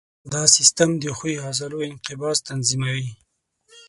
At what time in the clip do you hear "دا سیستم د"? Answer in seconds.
0.33-1.03